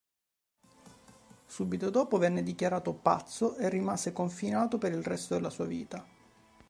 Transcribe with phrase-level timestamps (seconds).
[1.45, 6.03] Subito dopo venne dichiarato pazzo e rimase confinato per il resto della vita.